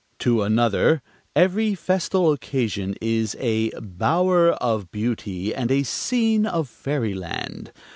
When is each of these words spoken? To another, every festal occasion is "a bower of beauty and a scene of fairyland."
To 0.17 0.41
another, 0.41 1.03
every 1.35 1.75
festal 1.75 2.31
occasion 2.31 2.95
is 3.01 3.37
"a 3.39 3.69
bower 3.79 4.49
of 4.53 4.89
beauty 4.89 5.53
and 5.53 5.69
a 5.69 5.83
scene 5.83 6.47
of 6.47 6.67
fairyland." 6.67 7.71